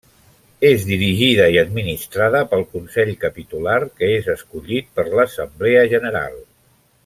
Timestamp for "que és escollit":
4.01-4.89